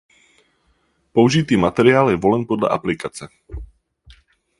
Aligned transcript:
Použitý 1.13 1.57
materiál 1.61 2.09
je 2.09 2.17
volen 2.17 2.45
podle 2.45 2.69
aplikace. 2.69 3.27